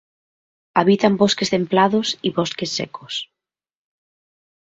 [0.73, 3.29] Habita en bosques templados y bosques secos.